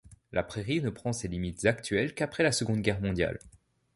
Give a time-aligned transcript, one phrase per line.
[0.31, 3.37] La Prairie ne prend ses limites actuelles qu'après la Seconde Guerre mondiale.